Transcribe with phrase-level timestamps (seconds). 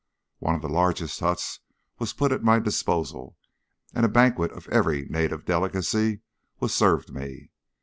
[0.39, 1.59] One of the largest huts
[1.99, 3.37] was put at my disposal,
[3.93, 6.21] and a banquet of every native delicacy
[6.59, 7.51] was served me.